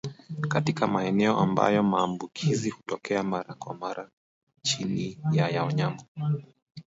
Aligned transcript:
Katika 0.49 0.87
maeneo 0.87 1.39
ambayo 1.39 1.83
maambukizi 1.83 2.69
hutokea 2.69 3.23
mara 3.23 3.53
kwa 3.53 3.73
mara 3.75 4.09
chini 4.61 5.19
ya 5.33 5.49
ya 5.49 5.63
wanyama 5.63 6.03